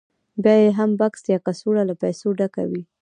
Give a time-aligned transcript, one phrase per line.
[0.43, 2.81] بیا یې هم بکس یا کڅوړه له پیسو ډکه وي